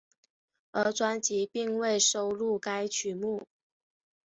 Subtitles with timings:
[0.71, 3.45] 而专辑并未收录该曲目。